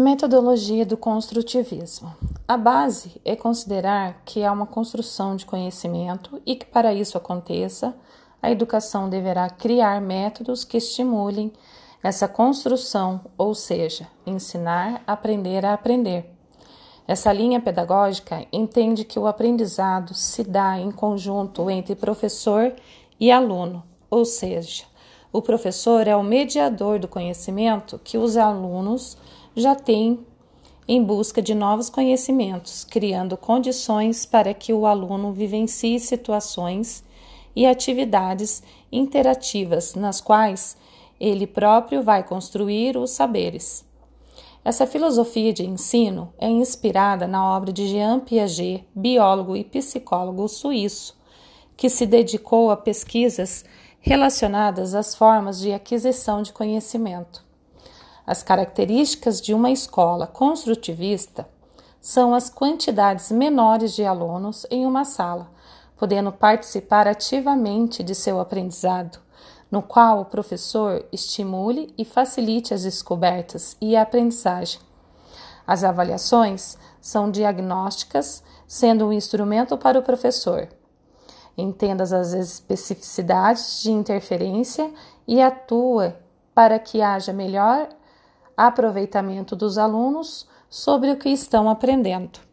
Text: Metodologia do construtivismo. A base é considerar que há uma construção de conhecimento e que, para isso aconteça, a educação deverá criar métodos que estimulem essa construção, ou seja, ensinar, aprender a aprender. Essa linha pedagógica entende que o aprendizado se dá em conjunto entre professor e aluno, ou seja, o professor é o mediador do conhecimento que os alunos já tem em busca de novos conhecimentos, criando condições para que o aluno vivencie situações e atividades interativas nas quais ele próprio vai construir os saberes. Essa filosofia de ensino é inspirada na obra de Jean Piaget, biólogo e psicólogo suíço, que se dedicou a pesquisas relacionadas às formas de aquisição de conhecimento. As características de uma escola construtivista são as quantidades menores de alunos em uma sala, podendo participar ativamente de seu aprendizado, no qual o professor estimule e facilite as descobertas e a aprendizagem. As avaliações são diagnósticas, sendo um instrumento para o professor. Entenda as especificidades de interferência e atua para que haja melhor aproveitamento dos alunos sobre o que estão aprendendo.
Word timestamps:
Metodologia 0.00 0.86
do 0.86 0.96
construtivismo. 0.96 2.14
A 2.46 2.56
base 2.56 3.20
é 3.24 3.34
considerar 3.34 4.22
que 4.24 4.44
há 4.44 4.52
uma 4.52 4.64
construção 4.64 5.34
de 5.34 5.44
conhecimento 5.44 6.40
e 6.46 6.54
que, 6.54 6.64
para 6.64 6.94
isso 6.94 7.18
aconteça, 7.18 7.92
a 8.40 8.48
educação 8.48 9.10
deverá 9.10 9.50
criar 9.50 10.00
métodos 10.00 10.62
que 10.62 10.76
estimulem 10.76 11.52
essa 12.00 12.28
construção, 12.28 13.22
ou 13.36 13.56
seja, 13.56 14.06
ensinar, 14.24 15.02
aprender 15.04 15.66
a 15.66 15.74
aprender. 15.74 16.32
Essa 17.04 17.32
linha 17.32 17.60
pedagógica 17.60 18.46
entende 18.52 19.04
que 19.04 19.18
o 19.18 19.26
aprendizado 19.26 20.14
se 20.14 20.44
dá 20.44 20.78
em 20.78 20.92
conjunto 20.92 21.68
entre 21.68 21.96
professor 21.96 22.72
e 23.18 23.32
aluno, 23.32 23.82
ou 24.08 24.24
seja, 24.24 24.84
o 25.32 25.42
professor 25.42 26.06
é 26.06 26.14
o 26.14 26.22
mediador 26.22 27.00
do 27.00 27.08
conhecimento 27.08 28.00
que 28.02 28.16
os 28.16 28.36
alunos 28.36 29.18
já 29.56 29.74
tem 29.74 30.20
em 30.86 31.02
busca 31.02 31.42
de 31.42 31.54
novos 31.54 31.90
conhecimentos, 31.90 32.84
criando 32.84 33.36
condições 33.36 34.24
para 34.24 34.54
que 34.54 34.72
o 34.72 34.86
aluno 34.86 35.32
vivencie 35.32 36.00
situações 36.00 37.04
e 37.54 37.66
atividades 37.66 38.62
interativas 38.90 39.94
nas 39.94 40.20
quais 40.20 40.76
ele 41.20 41.46
próprio 41.46 42.02
vai 42.02 42.22
construir 42.22 42.96
os 42.96 43.10
saberes. 43.10 43.84
Essa 44.64 44.86
filosofia 44.86 45.52
de 45.52 45.64
ensino 45.64 46.32
é 46.38 46.48
inspirada 46.48 47.26
na 47.26 47.56
obra 47.56 47.72
de 47.72 47.86
Jean 47.86 48.20
Piaget, 48.20 48.84
biólogo 48.94 49.56
e 49.56 49.64
psicólogo 49.64 50.46
suíço, 50.48 51.16
que 51.76 51.88
se 51.88 52.06
dedicou 52.06 52.70
a 52.70 52.76
pesquisas 52.76 53.64
relacionadas 54.00 54.94
às 54.94 55.14
formas 55.14 55.58
de 55.58 55.72
aquisição 55.72 56.42
de 56.42 56.52
conhecimento. 56.52 57.47
As 58.28 58.42
características 58.42 59.40
de 59.40 59.54
uma 59.54 59.70
escola 59.70 60.26
construtivista 60.26 61.48
são 61.98 62.34
as 62.34 62.50
quantidades 62.50 63.32
menores 63.32 63.94
de 63.94 64.04
alunos 64.04 64.66
em 64.70 64.84
uma 64.84 65.06
sala, 65.06 65.50
podendo 65.96 66.30
participar 66.30 67.08
ativamente 67.08 68.02
de 68.02 68.14
seu 68.14 68.38
aprendizado, 68.38 69.18
no 69.70 69.80
qual 69.80 70.20
o 70.20 70.24
professor 70.26 71.06
estimule 71.10 71.90
e 71.96 72.04
facilite 72.04 72.74
as 72.74 72.82
descobertas 72.82 73.78
e 73.80 73.96
a 73.96 74.02
aprendizagem. 74.02 74.78
As 75.66 75.82
avaliações 75.82 76.76
são 77.00 77.30
diagnósticas, 77.30 78.42
sendo 78.66 79.06
um 79.06 79.12
instrumento 79.14 79.78
para 79.78 79.98
o 79.98 80.02
professor. 80.02 80.68
Entenda 81.56 82.02
as 82.02 82.34
especificidades 82.34 83.80
de 83.80 83.90
interferência 83.90 84.92
e 85.26 85.40
atua 85.40 86.14
para 86.54 86.78
que 86.78 87.00
haja 87.00 87.32
melhor 87.32 87.88
aproveitamento 88.58 89.54
dos 89.54 89.78
alunos 89.78 90.48
sobre 90.68 91.12
o 91.12 91.16
que 91.16 91.28
estão 91.28 91.70
aprendendo. 91.70 92.47